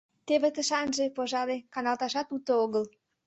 [0.27, 2.83] —Теве тышанже, пожале, каналташат уто огыл!